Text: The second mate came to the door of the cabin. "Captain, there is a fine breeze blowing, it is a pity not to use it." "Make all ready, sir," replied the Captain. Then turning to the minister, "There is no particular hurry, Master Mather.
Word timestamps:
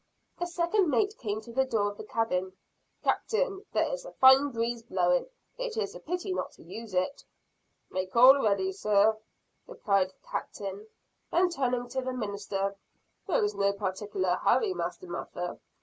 The 0.39 0.47
second 0.47 0.89
mate 0.89 1.13
came 1.19 1.41
to 1.41 1.53
the 1.53 1.63
door 1.63 1.91
of 1.91 1.97
the 1.97 2.03
cabin. 2.03 2.53
"Captain, 3.03 3.63
there 3.71 3.93
is 3.93 4.03
a 4.03 4.13
fine 4.13 4.49
breeze 4.49 4.81
blowing, 4.81 5.27
it 5.59 5.77
is 5.77 5.93
a 5.93 5.99
pity 5.99 6.33
not 6.33 6.53
to 6.53 6.63
use 6.63 6.95
it." 6.95 7.23
"Make 7.91 8.15
all 8.15 8.41
ready, 8.41 8.71
sir," 8.71 9.15
replied 9.67 10.09
the 10.09 10.27
Captain. 10.31 10.87
Then 11.31 11.49
turning 11.51 11.87
to 11.89 12.01
the 12.01 12.13
minister, 12.13 12.75
"There 13.27 13.43
is 13.43 13.53
no 13.53 13.73
particular 13.73 14.37
hurry, 14.37 14.73
Master 14.73 15.05
Mather. 15.05 15.59